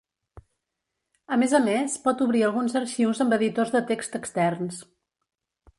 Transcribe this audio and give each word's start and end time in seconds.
A 1.35 1.37
més 1.41 1.53
a 1.59 1.61
més, 1.65 1.97
pot 2.07 2.23
obrir 2.27 2.41
alguns 2.49 2.77
arxius 2.81 3.23
amb 3.27 3.37
editors 3.39 3.75
de 3.79 3.87
text 3.93 4.19
externs. 4.23 4.83